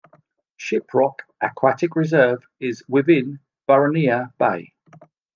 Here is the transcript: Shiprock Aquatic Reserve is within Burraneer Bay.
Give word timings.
Shiprock 0.59 1.17
Aquatic 1.41 1.95
Reserve 1.95 2.43
is 2.59 2.81
within 2.89 3.39
Burraneer 3.67 4.33
Bay. 4.39 4.73